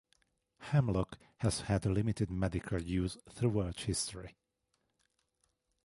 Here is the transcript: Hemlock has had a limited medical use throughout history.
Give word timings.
Hemlock 0.57 1.19
has 1.41 1.59
had 1.61 1.85
a 1.85 1.91
limited 1.91 2.31
medical 2.31 2.81
use 2.81 3.19
throughout 3.29 3.81
history. 3.81 4.35